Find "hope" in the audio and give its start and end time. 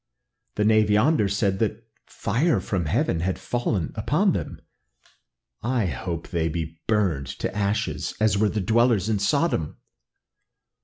5.85-6.23